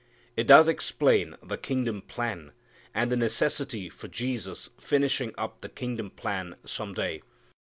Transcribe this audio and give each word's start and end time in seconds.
It 0.35 0.47
does 0.47 0.67
explain 0.67 1.35
the 1.43 1.59
kingdom 1.59 2.01
plan, 2.01 2.53
and 2.91 3.11
the 3.11 3.15
necessity 3.15 3.87
for 3.87 4.07
Jesus 4.07 4.71
finishing 4.79 5.31
up 5.37 5.61
the 5.61 5.69
kingdom 5.69 6.09
plan 6.09 6.55
some 6.65 6.95
day. 6.95 7.21